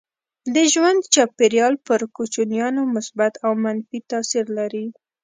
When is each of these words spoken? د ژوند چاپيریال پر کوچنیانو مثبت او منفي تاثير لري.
د 0.53 0.55
ژوند 0.73 0.99
چاپيریال 1.13 1.73
پر 1.87 2.01
کوچنیانو 2.15 2.81
مثبت 2.95 3.33
او 3.45 3.51
منفي 3.63 3.99
تاثير 4.11 4.45
لري. 4.57 4.85